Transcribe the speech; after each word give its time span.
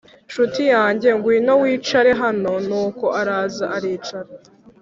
ncuti 0.29 0.63
yanjye 0.73 1.09
ngwino 1.17 1.53
wicare 1.61 2.11
hano 2.21 2.51
Nuko 2.67 3.05
araza 3.19 3.65
aricara 3.75 4.29